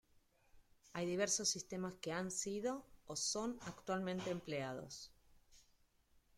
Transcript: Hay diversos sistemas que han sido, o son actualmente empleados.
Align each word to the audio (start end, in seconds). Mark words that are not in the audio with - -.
Hay 0.93 1.05
diversos 1.05 1.47
sistemas 1.49 1.93
que 1.93 2.11
han 2.11 2.31
sido, 2.31 2.83
o 3.05 3.15
son 3.15 3.59
actualmente 3.67 4.31
empleados. 4.31 5.11